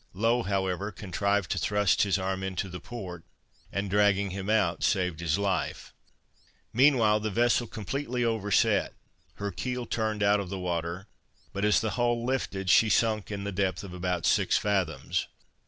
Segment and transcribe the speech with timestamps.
[0.15, 3.23] Low, however, contrived to thrust his arm into the port,
[3.71, 5.93] and dragging him out, saved his life.
[6.73, 8.95] Meanwhile, the vessel completely overset.
[9.35, 11.05] Her keel turned out of the water;
[11.53, 15.27] but as the hull filled, she sunk, in the depth of about six fathoms.